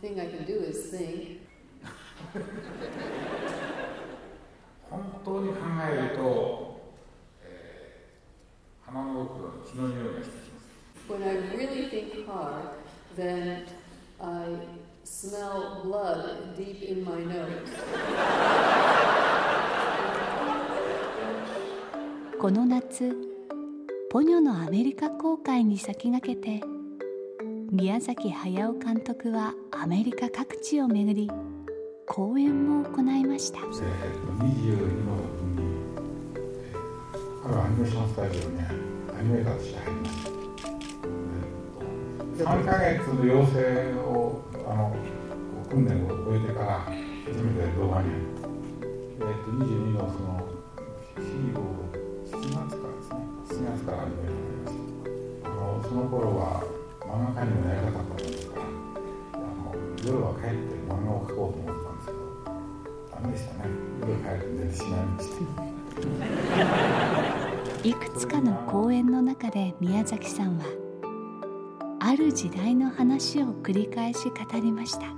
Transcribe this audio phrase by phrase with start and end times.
[0.00, 1.40] thing I can do is think.
[4.90, 5.56] 本当に考
[5.90, 6.80] えると、
[7.42, 10.66] えー、鼻の奥の血の匂いがしてきます。
[11.08, 12.70] When I really think hard,
[13.16, 13.66] then
[14.20, 14.58] I
[15.04, 17.46] smell blood deep in my nose.
[22.38, 23.16] この夏
[24.10, 26.75] ポニョのアメリカ公開に先駆けて
[27.76, 31.30] 宮崎駿監督はアメリカ各地を巡り
[32.06, 35.62] 講演も行いました、えー、22の分に、
[37.44, 38.72] あるアニメーションスタジオにア
[39.20, 40.30] ニメーターとして入りました、
[42.40, 44.96] えー、3ヶ月の養成をあの
[45.68, 48.08] 訓練を終えてから初めて動画に、
[49.20, 50.55] えー、と22のその
[69.78, 70.64] 宮崎さんは
[72.00, 75.16] ある時代の話を繰り返し語りました。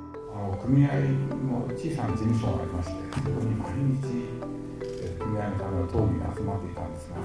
[0.63, 4.03] 組合の小さな事務所がありましてそこに毎日
[5.19, 7.17] 組合のための討議が集まっていたんですが、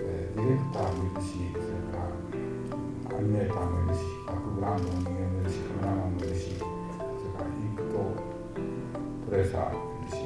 [0.00, 2.00] えディレクターもいるしそれか
[3.12, 6.72] らアニメーターもいるしバックグラウンドの人間もいるしカメラマンもいるしそれ
[7.36, 7.94] からインクと
[9.28, 10.24] プレーサーもいるし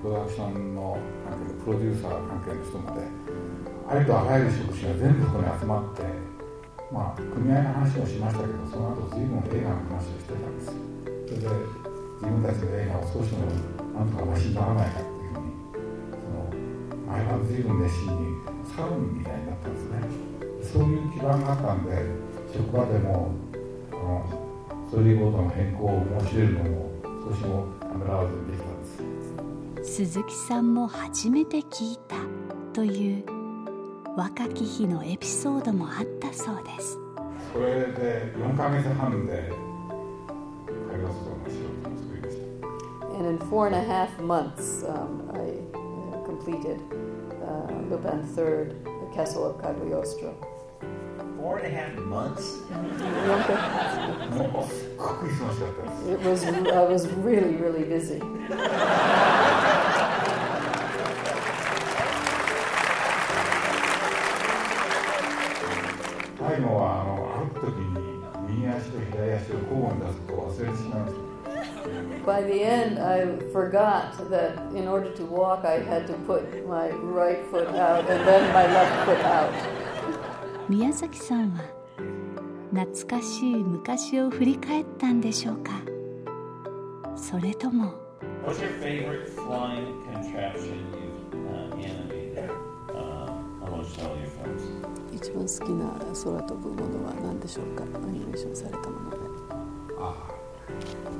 [0.00, 3.02] プロダクションの関係のプロデューサー関係の人まで
[3.90, 6.02] ありとあらゆる職種が全部そこに集まって
[6.94, 10.72] まあ組合の話もしましたけどその後随分映画の話をしてたんですよ。
[11.26, 11.90] それで
[12.22, 13.50] 自分たちの映画を少しでも
[13.98, 15.50] なんとかマシにならないかっていうふうに
[16.14, 16.54] その
[17.10, 18.38] 毎晩随分熱心に
[18.76, 20.06] サロンみたいになったんですね
[20.62, 21.90] そういう基盤があったんで
[22.54, 23.34] 職場でも
[23.90, 26.90] あのストーリーボードの変更を申し入れるのも
[27.26, 32.14] 少しもためらわずにできたんです鈴木さんも初めて聞いた
[32.72, 33.39] という
[34.15, 36.97] 若き日のエピソードもあったそうです
[37.53, 39.65] それで4ヶ月半で
[43.17, 45.39] and in four and a half months, um, I
[45.77, 46.81] uh, completed
[47.43, 50.35] uh, Lupin Third, The Castle of Cagliostro.
[51.37, 52.61] Four and a half months?
[56.07, 58.19] it was, I was really, really busy.
[72.30, 76.90] By the end, I forgot that in order to walk, I had to put my
[77.18, 79.52] right foot out and then my left foot out.
[80.68, 81.64] 宮崎さんは
[82.72, 85.72] 懐かしい昔を振り返ったんでしょうか
[87.16, 87.94] それとも
[88.46, 92.48] What's your favorite flying contraption you've、uh, animated、
[92.94, 94.62] uh, almost all your films?
[95.12, 99.16] 一番好きな空飛ぶものは何でしょうかアニメーションされたもので。
[99.98, 100.39] ああ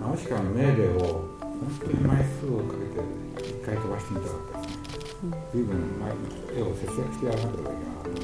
[0.00, 0.98] ナウシカの命令を
[1.40, 4.82] 本当に枚数をかけて一回飛ばしてみたかったですね、
[5.24, 5.76] うん、随分
[6.56, 8.20] 絵を節約してやらなければいけなかったので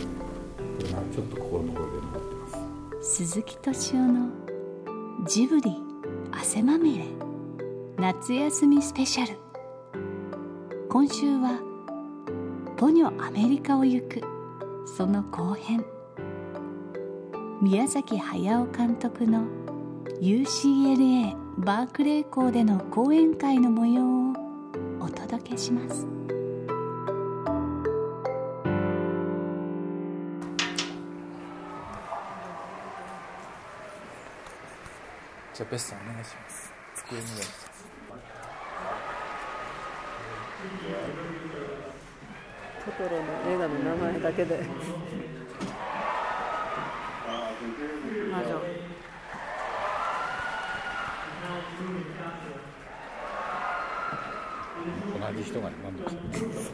[0.78, 3.18] それがちょっと心の声で残ってます。
[3.18, 4.28] 鈴木敏夫の
[5.26, 5.76] ジブリ
[6.32, 7.04] 汗まみれ
[7.98, 9.38] 夏休みスペシャル。
[10.88, 11.60] 今週は
[12.76, 14.20] ポニョアメリカを行く。
[14.86, 15.84] その後編。
[17.62, 19.44] 宮崎駿監督の
[20.20, 24.32] UCLA バークレー校での講演会の模様を
[25.00, 26.06] お届けします。
[35.54, 36.72] じゃあベスさんお願いします。
[36.94, 37.26] 机に上
[42.86, 44.62] トトロの映画の名前だけで。
[48.30, 48.95] 魔 女
[55.19, 56.71] 同じ人が何度かあ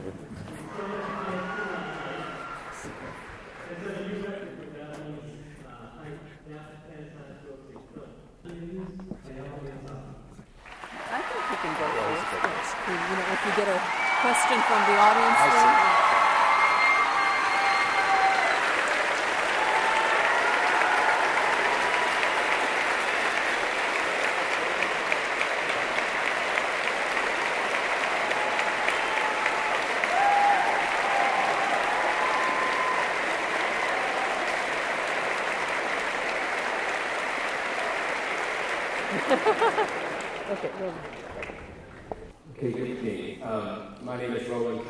[11.27, 11.87] think we can go
[12.41, 12.75] first.
[12.87, 13.79] You know, if you get a
[14.21, 15.90] question from the audience.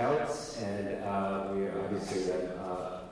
[0.02, 3.02] and uh, we are obviously uh,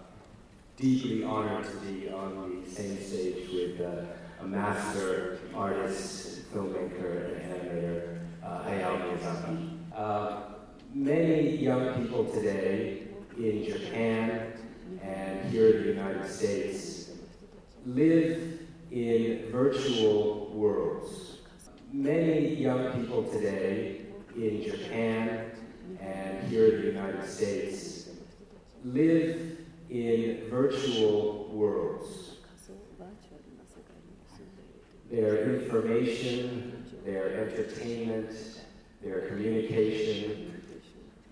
[0.77, 7.53] deeply honored to be on the same stage with uh, a master artist, filmmaker, and
[7.55, 9.79] animator, uh, Hayao Miyazaki.
[9.95, 10.41] Uh,
[10.93, 13.03] many young people today
[13.39, 14.53] in Japan
[15.01, 17.13] and here in the United States
[17.87, 18.59] live
[18.91, 21.39] in virtual worlds.
[21.93, 24.01] Many young people today
[24.35, 25.50] in Japan
[26.01, 28.09] and here in the United States
[28.85, 29.59] live
[29.91, 32.37] in virtual worlds.
[35.11, 38.31] Their information, their entertainment,
[39.03, 40.63] their communication,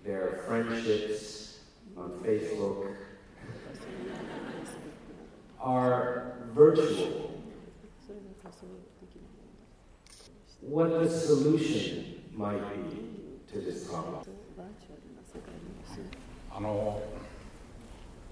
[0.03, 1.59] their friendships
[1.95, 2.95] on Facebook
[5.59, 7.41] are virtual.
[10.61, 12.61] What the solution might
[12.91, 14.23] be to this problem.
[16.51, 17.01] あの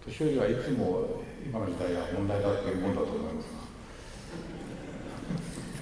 [0.05, 3.47] 年寄りはいつも今の時代は問題だっていうもんだと思います。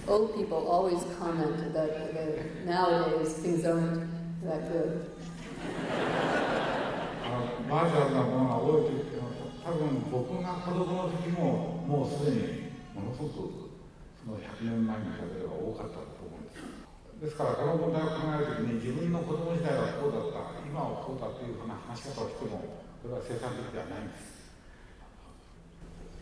[0.05, 4.05] が Old people always comment that, that nowadays things aren't
[4.43, 5.09] that good.
[7.25, 9.23] あのバーチャルなものが多いと言っても
[9.63, 9.79] 多分
[10.11, 12.37] 僕が子供の時ももうすでに
[12.93, 13.33] ものすごく
[14.23, 16.34] その100年前に比べれば多かったと思う。
[16.34, 16.34] ん
[17.21, 20.63] ですからこの問題を考える時に自分の子供時代はこうだった。
[20.67, 24.35] 今はこうだというふうな話し方をしてもこれは生産的ではないんです。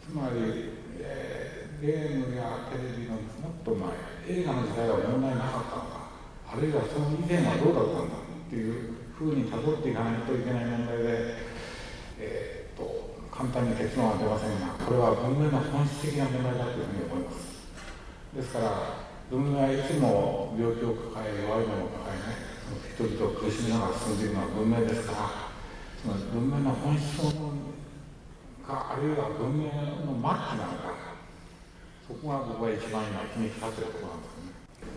[0.06, 0.70] つまり、
[1.00, 6.08] えーゲームやテレビのもっと前映画の時代は問題なかったのか
[6.48, 11.36] あるいはその以前はどうだったんだっていうふうにたどっていかないといけない問題で、
[12.24, 12.88] えー、っと
[13.28, 17.68] 簡単に結論は出ませんがこれは文明の本質的な問題だというふうに思います。
[18.32, 22.54] ですから文明はいつも病気を抱え弱いものを抱えね
[22.96, 25.54] 人々を苦しみながら進んでいるのは文明ですから
[25.98, 27.18] つまり文明の本質
[28.64, 31.16] かあるいは文明の末期なのか
[32.08, 34.52] そこが僕は一番今気にかかっているところなんですね。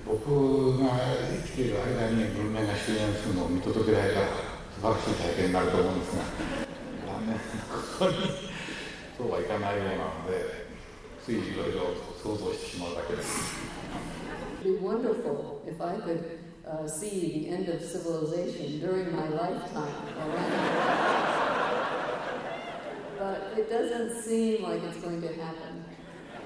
[0.07, 0.99] 僕が
[1.31, 4.27] 生きている間に文明が終焉するのを見届けられたら
[4.75, 6.23] 素晴らしい体験になると思うんですが
[7.07, 7.43] 残念こ
[7.99, 8.15] こに
[9.17, 10.67] そうはいかないようなので
[11.25, 13.57] ついいろいろ想像してしまうだけです。
[14.56, 19.94] would be wonderful if I could uh, see the end of civilization during my lifetime.
[23.22, 25.86] but it doesn't seem like it's going to happen.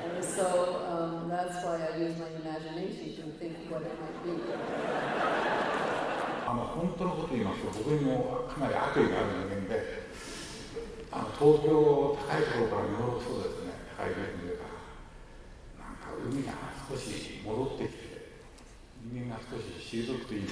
[0.04, 0.48] And so
[0.92, 4.34] um, that's why I use my imagination to think what it might be.
[6.48, 10.06] あの本当のこと言いますと僕にもかなり悪意がある人間で
[11.12, 14.69] あの東京高いところから見下ろそうですね高いビルの上からなんか
[16.30, 16.54] 海が
[16.90, 17.96] 少し戻ってきて
[19.12, 19.64] 人間が少し
[20.06, 20.48] 退くといいな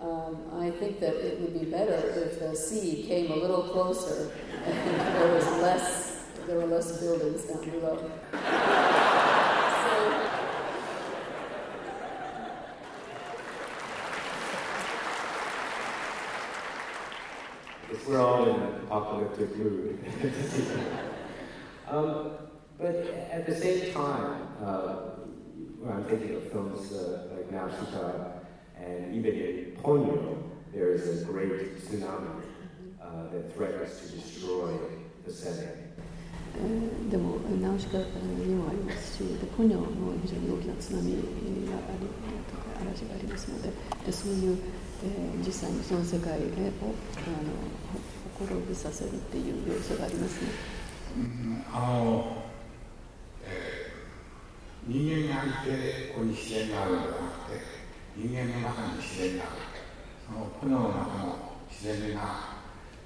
[0.00, 4.30] Um, I think that it would be better if the sea came a little closer
[4.64, 7.98] and there was less, there were less buildings down below.
[7.98, 8.10] so,
[17.92, 19.98] If we're all in an apocalyptic mood.
[21.88, 22.30] um,
[22.79, 22.95] but
[23.31, 24.93] at the same time, uh,
[25.79, 28.39] when I'm thinking of films uh, like Nausicaa
[28.77, 30.37] and even in Ponyo,
[30.73, 32.41] there is a great tsunami
[33.01, 34.71] uh, that threatens to destroy
[35.25, 35.81] the setting.
[36.57, 41.21] えーでもナウシカにもありますしでポニョも非常に大きな津波があ
[41.99, 42.07] り
[42.47, 43.69] とか嵐がありますので
[44.05, 44.57] でそういう、
[45.03, 46.47] えー実際にその世界をあの
[48.39, 50.47] ほ滅びさせるっていう要素がありますね。
[51.17, 52.54] うんあの、えー
[54.87, 57.57] 人間がいてここに自然があるのではなくて
[58.15, 59.65] 人間の中に自然がある。
[60.25, 62.61] その船の中の自然が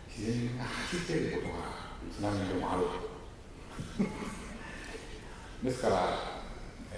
[0.07, 2.83] 自然が走っていることが津波でもある。
[5.63, 6.19] ですから、
[6.91, 6.95] え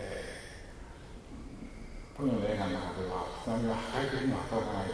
[2.13, 4.93] ー、ポニョの映画の中では津波は破壊的には働かないで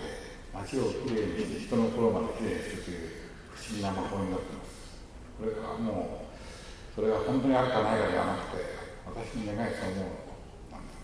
[0.53, 3.11] 街をきれいにして人の心まできれいにするという
[3.55, 4.99] 不思議な魔法になっています。
[5.39, 8.76] これはもうそれが本当にあるかないかではなくて
[9.17, 10.37] 私の願いそのもの
[10.69, 11.01] なんです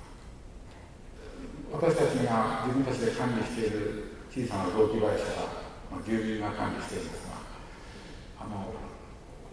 [1.73, 7.41] 私たちが自分たちで管理している小さな雑木林は、まあ、住民が管理しているんですが
[8.45, 8.69] あの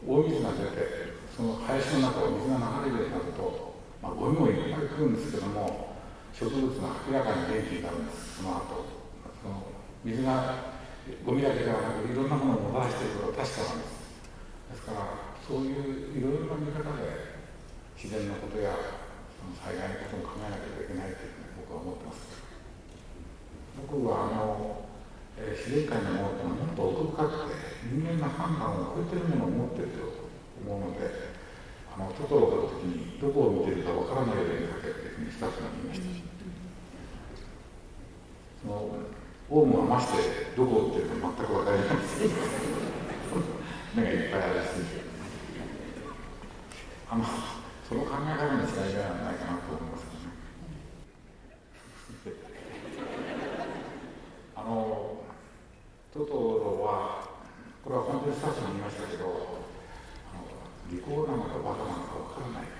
[0.04, 5.96] 大水が出てその林の中を水が流れるようになると、まあ、ゴミもいっぱい来るんですけども
[6.36, 8.38] 植物が明らかに元気になるんです。
[8.38, 8.86] その後
[9.42, 9.66] その
[10.04, 10.76] 水が
[11.24, 14.00] ゴミだけではなくいろんなものをもたらしていることは確かなんです。
[14.70, 15.00] ですから
[15.48, 17.29] そういういろいろな見方で
[18.00, 18.72] 自然のことや
[19.60, 22.40] 災害のことも考えなければいけないというふうに僕は思ってます。
[23.76, 24.88] 僕はあの、
[25.36, 27.60] えー、自然界のものってもっと奥深くて
[27.92, 30.32] 人間の判断を超えてるものを持ってると
[30.64, 31.28] 思うので
[31.92, 36.08] あのトトロを撮る時にどこを見てるかわからないようにかけていうふうにスタッフが言いました、
[38.64, 38.96] その
[39.52, 42.24] オウムはましてどこを見てるか全く分かりないです
[43.92, 44.66] 目がいっぱいあるし
[47.10, 47.59] あの
[47.90, 50.30] その考え方の違いではないかなと思いますね
[54.54, 55.18] あの
[56.14, 57.26] トトロは
[57.82, 59.66] これは本当にスタッフに言いましたけど
[60.86, 62.70] 利口なのかバカなのか分からない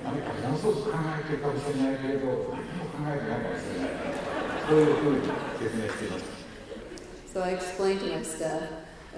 [0.00, 4.00] 何かものすごく考えてるかもしれないけれど何も考えてないかもしれない
[4.64, 5.28] そういうふうに
[5.60, 6.32] 説明していました
[7.36, 8.62] So I explained to my staff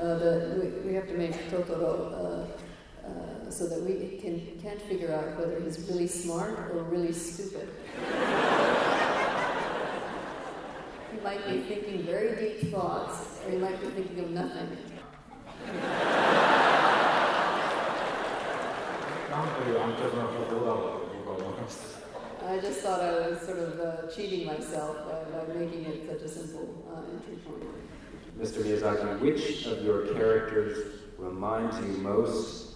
[0.00, 2.65] uh, that we, we have to make Totoro uh,
[3.06, 7.68] Uh, so that we can, can't figure out whether he's really smart or really stupid.
[11.12, 14.76] he might be thinking very deep thoughts, or he might be thinking of nothing.
[22.44, 26.22] I just thought I was sort of uh, cheating myself by, by, making it such
[26.22, 27.64] a simple uh, entry point.
[28.40, 28.62] Mr.
[28.62, 32.75] Miyazaki, which of your characters reminds you most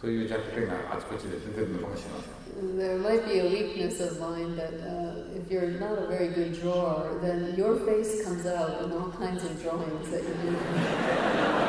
[0.00, 2.42] そういう弱点があちこちで出てるのかもしれません。
[2.76, 7.18] there might be a weakness of mine that uh, if you're not a very good drawer,
[7.22, 10.56] then your face comes out in all kinds of drawings that you do.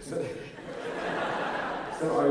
[0.00, 0.24] so,
[1.98, 2.30] so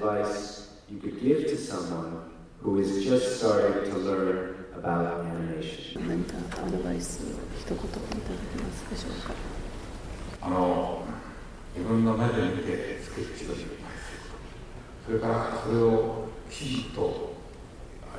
[0.00, 2.30] Advice you could give to someone
[2.62, 6.08] who is just starting to learn about animation?
[6.08, 7.20] 何かアドバイス
[7.58, 8.00] 一言いただ
[8.56, 9.34] けますでしょうか？
[10.42, 11.02] あの
[11.76, 13.68] 自分の目で見てスケッチを失敗する
[15.06, 17.34] それからそれをきちんと、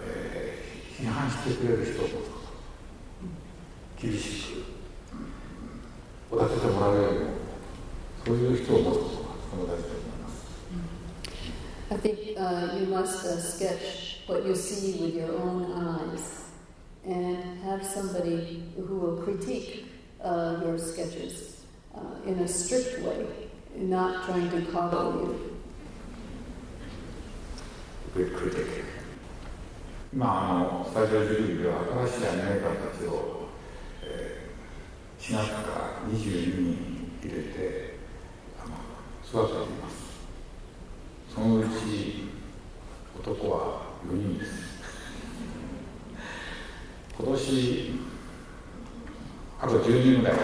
[0.05, 2.39] えー、批判してくれる人を持つこ
[4.00, 4.53] と厳し
[6.29, 7.25] くお立ててもらうよりも
[8.25, 10.00] そういう人を持つことがとても大事だと思います。
[11.90, 16.45] I think uh, you must uh, sketch what you see with your own eyes
[17.04, 19.87] and have somebody who will critique
[20.23, 21.64] uh, your sketches
[21.95, 23.26] uh, in a strict way,
[23.76, 25.56] not trying to coddle you.
[28.14, 28.85] Good critic.
[30.16, 33.49] 今あのスタジオジブリでは新しいアニメーターたちを、
[34.02, 37.97] えー、4月から22人入れて
[39.28, 40.10] 育てています
[41.33, 41.67] そのうち
[43.17, 44.51] 男は4人です。
[47.17, 47.91] 今年
[49.61, 50.38] あと10人ぐらい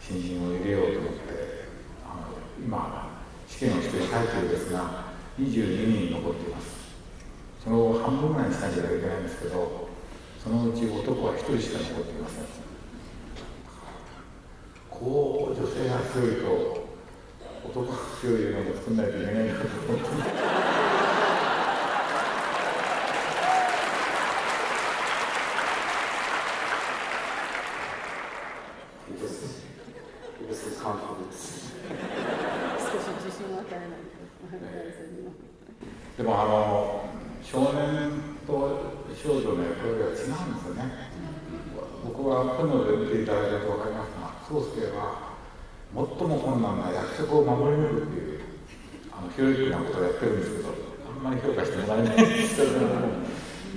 [0.00, 1.18] 新人を入れようと思って
[2.04, 2.22] あの
[2.58, 6.82] 今試験をしている最中ですが22人残っています。
[7.62, 9.88] その半分ぐらいにしなければいけないんですけど
[10.42, 12.44] そのうち男は1人しか残っていません。
[14.90, 16.81] こう女性が強いと
[17.64, 20.72] 男が強い映画も作んないといけないなと思って。
[36.16, 37.08] でもあの
[37.42, 38.12] 少年
[38.46, 38.52] と
[39.16, 40.28] 少女の役割は違うんです
[40.68, 40.82] よね。
[42.04, 45.31] 僕はこので見ていただいたと分かりますが、宗介は
[45.94, 48.40] 最も困難な約束を守り抜くっていう
[49.12, 50.56] あのヒロイックなことをやってるんです。
[50.56, 50.68] けど
[51.08, 52.56] あんまり評価してもらえないんです。
[52.56, 52.80] けど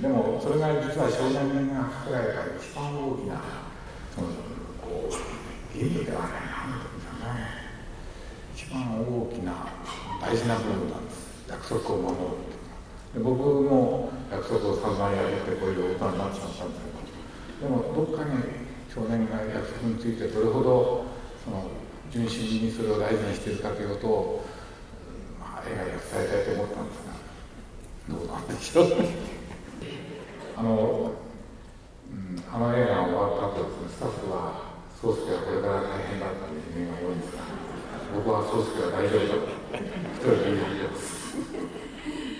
[0.00, 3.40] でもそれが実は少年がかけられた一番大きな
[4.14, 4.28] その
[4.80, 7.56] こう義務ではないなんていうんですかね
[8.52, 9.52] 一番大きな
[10.20, 12.56] 大事な部分なんです約束を守る
[13.16, 16.84] で僕も約束を散々やるってこういう大人になってしまったんです
[17.60, 18.36] けどでもどっかに
[18.92, 21.04] 少年が約束についてどれほど
[21.44, 21.64] その
[22.10, 24.46] 純真にそれを大事にしているかということを、
[25.40, 28.86] まあ、映画に伝えたいと思ったんですがどうなんでしょう。
[30.56, 31.12] あの、
[32.10, 34.66] うん、あの映画が終わった後ですねスタッフは
[35.02, 37.42] 宗介はこれから大変だったという夢が多いんですが
[38.14, 39.50] 僕は宗介は大丈夫だと
[40.14, 41.16] 一人で言い張ってます。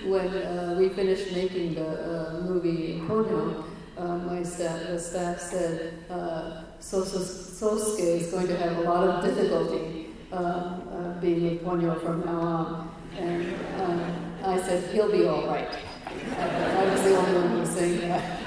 [0.06, 3.64] When uh, we finished making the uh, movie in Ponyo,
[3.97, 9.23] uh, my staff, the staff said uh, Sosuke is going to have a lot of
[9.23, 12.95] difficulty uh, uh, being in Ponyo from now on.
[13.17, 15.69] And uh, I said, he'll be all right.
[16.07, 18.37] I, I was the only one who was saying that.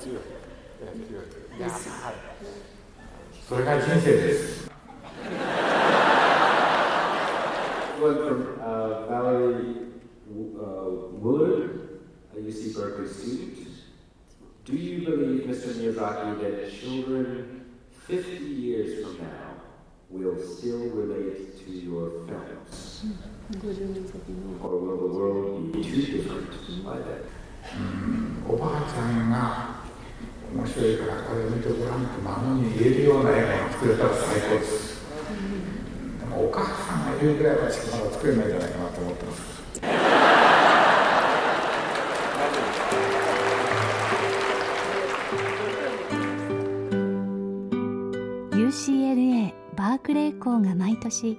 [0.00, 0.18] 強い
[0.82, 1.76] えー強いいやは
[2.12, 2.14] い
[3.46, 4.70] それが人生です
[8.00, 9.76] One from uh, Valerie
[10.30, 12.00] uh, Wood,
[12.34, 13.58] a UC Berkeley student.
[14.65, 15.73] Do you believe, Mr.
[15.77, 17.65] Miyazaki, that children
[18.07, 19.61] 50 years from now
[20.09, 23.05] will still relate to your films?
[24.63, 26.49] Or will the world be too different
[26.83, 27.21] by then?
[28.47, 29.81] おばあちゃんが
[30.53, 35.01] 面白いからこれを見てごらんって孫に言えるような映画が作れたら最高です
[36.19, 38.84] でもお母さんが言うぐらいはしかまだ作れないんじゃないかな
[48.65, 51.37] UCLA バークレー校が毎年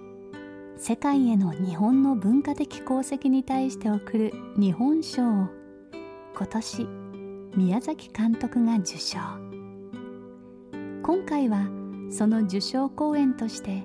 [0.76, 5.49] 世界への日本の文化的功績に対して贈る日本賞を
[6.37, 6.87] 今年
[7.56, 9.18] 宮崎監督が受賞。
[11.02, 11.66] 今回は
[12.12, 13.83] その受賞公演として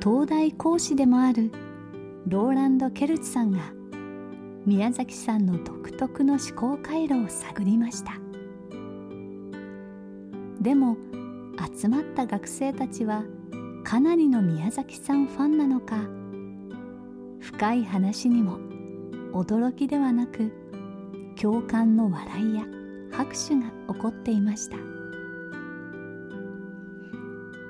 [0.00, 1.50] 東大講師でもある
[2.28, 3.58] ローランド・ケルツさんが
[4.64, 8.12] 宮崎さんの独特の思考回路を探りました。
[10.60, 10.96] でも
[11.78, 13.24] 集まった学生たちは
[13.84, 15.96] かなりの宮崎さんファンなのか。
[17.40, 18.58] 深い話にも
[19.32, 20.52] 驚きではなく
[21.40, 22.64] 共感の笑いや
[23.12, 24.76] 拍手が起こっていました。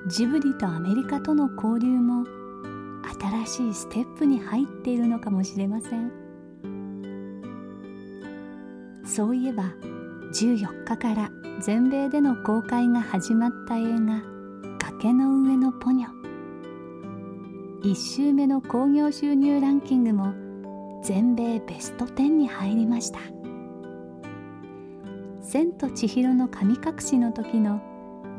[0.07, 2.25] ジブリとアメリカとの交流も
[3.45, 6.11] 新しいステップに入っているのかもしれません。
[9.05, 9.73] そういえば
[10.37, 14.21] 14日から全米での公開が始まった映画
[14.77, 16.09] 「崖の上のポニョ」
[17.81, 20.35] 1週目の興行収入ランキングも
[21.01, 23.17] 全米ベスト10に入りました
[25.41, 27.81] 「千と千尋の神隠し」の時の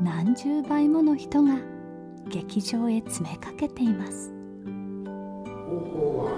[0.01, 1.57] 何十倍もの人が
[2.29, 4.33] 劇場へ詰めかけています。
[4.63, 6.31] 方法は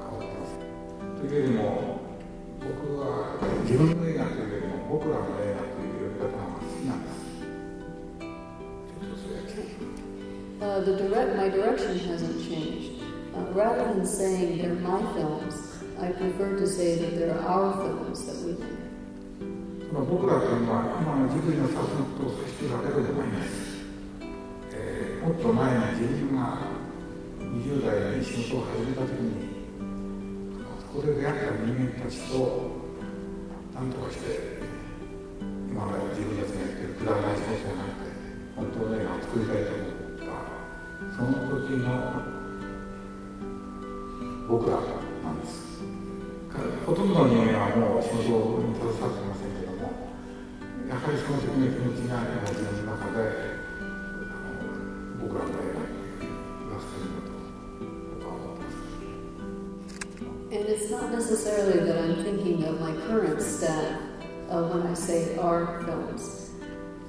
[0.00, 0.58] 変わってます。
[1.20, 2.00] というよりも
[2.58, 7.10] 僕は自分の映画というより僕らの映画という呼び方が好きなんだ
[10.60, 13.02] Uh, the direct, my direction hasn't changed.
[13.36, 18.24] Uh, rather than saying they're my films, I prefer to say that they're our films
[18.24, 18.84] that we make.
[19.92, 23.78] 僕らというのは今のジブリのスタッフのことを指しているわけでもないです、
[24.72, 26.58] えーもっと前に自分が
[27.38, 29.54] 20代に仕事を始めた時に
[30.80, 32.70] そこで出会った人間たちと
[33.74, 34.73] 何とかして
[35.74, 38.14] 今まで自分たちがやってるくだらない仕事じゃなくて
[38.54, 40.38] 本当の映画を作りたいと思った
[41.10, 41.34] その
[41.66, 41.90] 時の
[44.46, 45.82] 僕らなんです
[46.86, 50.14] ほとんどの人間はもう仕事に携わっていませんけども
[50.86, 53.34] やはりその時の気持ちが今自分の中で
[55.26, 57.42] 僕らの映画に言わせてるんだと
[58.14, 58.94] 僕は思ってます
[60.54, 64.03] And it's not necessarily that I'm thinking of my current staff
[64.50, 66.50] uh, when I say our films.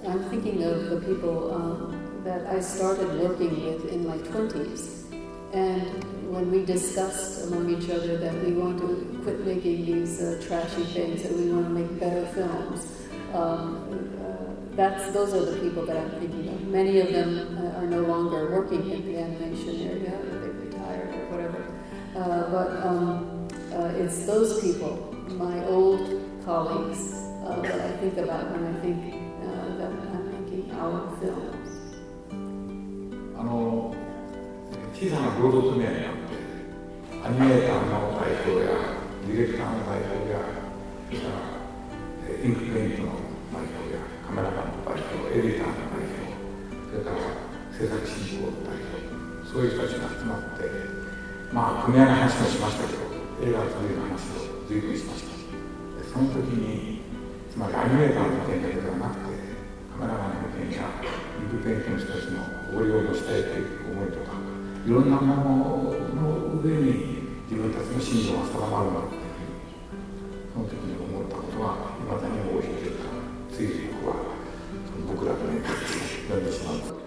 [0.07, 5.11] I'm thinking of the people um, that I started working with in my 20s.
[5.53, 10.43] And when we discussed among each other that we want to quit making these uh,
[10.45, 12.91] trashy things, that we want to make better films,
[13.33, 16.67] um, uh, that's, those are the people that I'm thinking of.
[16.67, 21.31] Many of them uh, are no longer working in the animation area, they've retired or
[21.31, 21.75] whatever.
[22.15, 28.51] Uh, but um, uh, it's those people, my old colleagues, uh, that I think about
[28.51, 28.97] when I think
[29.45, 31.69] uh, that I'm making our films.
[33.37, 33.93] あの
[34.93, 36.33] 小さな労働組合にあって
[37.23, 38.71] アニメーターの代表や
[39.27, 40.39] ディレクターの代表や
[42.43, 43.11] インクペイントの
[43.53, 46.25] 代表やカメラマンの代表エディターの代表
[46.89, 47.17] それから
[47.75, 49.05] 制作進行の代表
[49.45, 50.65] そういう人たちが集まって
[51.53, 53.03] まあ組合の話もしましたけど
[53.43, 55.35] 映画作りの話を随分しました
[56.13, 56.94] その時に
[57.55, 59.31] つまりアニメーターの意見だけではなくて
[59.95, 60.91] カメラマンの意見や
[61.39, 62.43] インクペンの人たちの
[62.75, 64.35] 応用をしたいという思いとか
[64.83, 69.31] いろんなものの上に自分たちの信条が定まるんだっていう
[70.51, 73.07] その時に思ったことはいまだに大きいというか
[73.47, 74.35] 追力は
[75.07, 77.04] 僕らとねやってしまう。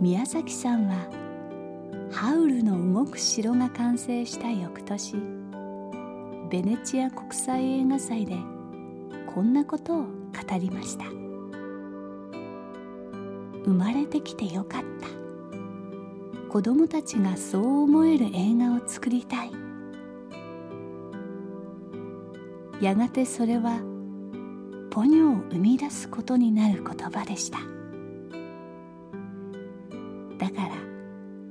[0.00, 1.08] 宮崎さんは
[2.12, 5.16] ハウルの動く城が完成した翌年
[6.50, 8.36] ベネチア国際映画祭で
[9.34, 10.08] こんなことを語
[10.58, 11.04] りました。
[13.64, 15.08] 生まれてきてよかった。
[16.48, 19.50] 子供たちがそう思える映画を作りたい。
[22.80, 23.80] やがてそれは
[24.96, 27.58] ポニョを生み出すことになる言葉でした。
[30.38, 30.70] だから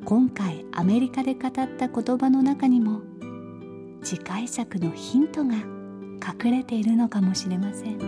[0.03, 3.01] 今回アメリカで語った言葉の中にも
[4.01, 5.58] 次回作のヒントが
[6.43, 7.99] 隠れているのかもしれません。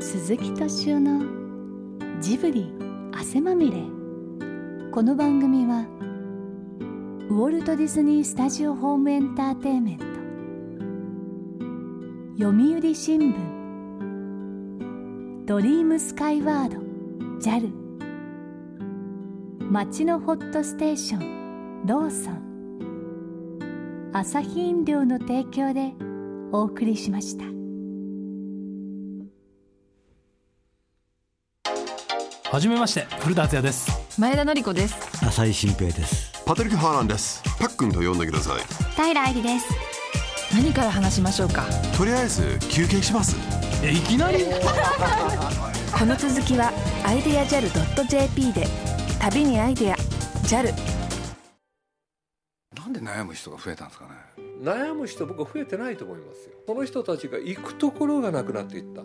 [0.00, 1.20] 鈴木敏夫の
[2.22, 2.72] ジブリ
[3.12, 3.82] 汗まみれ。
[4.90, 5.84] この番組は
[7.34, 10.04] ウォルト・ディズニー・スタジオ・ホーム・エンターテインメント。
[12.38, 13.34] 読売新聞。
[15.44, 16.78] ドリームスカイワード。
[17.40, 17.72] JAL
[19.68, 21.82] 町のホットステーション。
[21.84, 24.10] ローソン。
[24.12, 25.92] アサヒ飲料の提供で
[26.52, 27.42] お送りしました。
[32.48, 34.20] はじめまして古田敦也です。
[34.20, 34.94] 前田紀子です。
[35.26, 37.42] 浅井新平ですパトリック・ハーランです。
[37.58, 38.60] パックンと呼んでください。
[38.94, 39.66] 平愛理です。
[40.54, 41.64] 何から話しましょうか？
[41.96, 43.34] とりあえず休憩します。
[43.82, 44.44] えいきなり。
[45.98, 46.70] この続きは
[47.04, 48.66] アイデア JAL.jp で
[49.20, 49.96] 旅にアイデア
[50.44, 50.74] JAL
[52.76, 54.10] なんで悩む人が増えたんですかね？
[54.62, 56.52] 悩む人僕は増えてないと思いますよ。
[56.66, 59.00] その人たちが行くところがなくなっていった、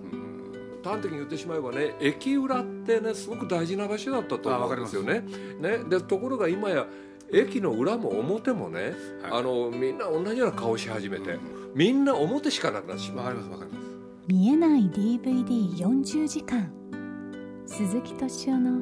[0.89, 5.21] 端的に言ってしまえばね駅裏ってねすごく大事な場所だったと思うんですよね。
[5.62, 6.86] ねでところが今や
[7.31, 8.93] 駅の裏も表もね、
[9.31, 11.37] あのみんな同じような顔し始めて、
[11.75, 13.25] みんな表しかなくなってしまう。
[13.25, 13.85] わかりますわかります。
[14.27, 16.71] 見えない DVD40 時間。
[17.65, 18.81] 鈴木敏夫の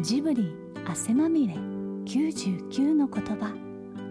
[0.00, 0.54] ジブリ
[0.86, 3.54] 汗まみれ99の言葉。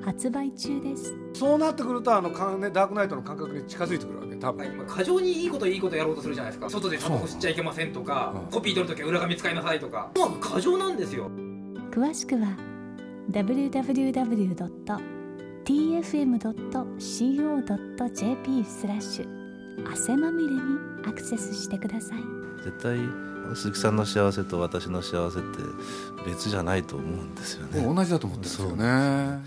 [0.04, 1.16] 発売中です。
[1.34, 4.86] そうなってくるとあのか、ね、ダークナイトの感覚に近づいてくるわけ多分。
[4.88, 6.70] 過剰にいいこといいことやろうとするじゃないですか。
[6.70, 10.12] 外でタバコ吸っちゃいけませんとか、コピー取るときは裏紙使いなさいとか。
[10.18, 11.30] もう過剰なんですよ。
[11.92, 12.71] 詳しくは
[13.30, 14.64] www.tfm.co.jp
[18.66, 19.28] スラッシュ
[19.92, 20.60] 汗まみれに
[21.06, 22.20] アクセスしてください。
[22.64, 22.98] 絶対
[23.56, 25.48] 鈴木さんの幸せと私の幸せって
[26.26, 27.84] 別じゃないと思うんですよね。
[27.84, 29.42] 同じだと思ってるんですよね